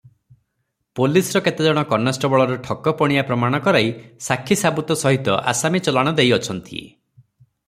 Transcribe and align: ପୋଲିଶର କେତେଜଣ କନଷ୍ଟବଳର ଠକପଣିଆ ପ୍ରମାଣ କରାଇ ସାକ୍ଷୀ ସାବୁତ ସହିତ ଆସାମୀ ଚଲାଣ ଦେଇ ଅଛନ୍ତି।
ପୋଲିଶର 0.99 1.41
କେତେଜଣ 1.47 1.83
କନଷ୍ଟବଳର 1.91 2.57
ଠକପଣିଆ 2.69 3.27
ପ୍ରମାଣ 3.29 3.61
କରାଇ 3.69 3.93
ସାକ୍ଷୀ 4.29 4.61
ସାବୁତ 4.65 4.99
ସହିତ 5.05 5.41
ଆସାମୀ 5.53 5.87
ଚଲାଣ 5.91 6.17
ଦେଇ 6.23 6.37
ଅଛନ୍ତି। 6.41 6.83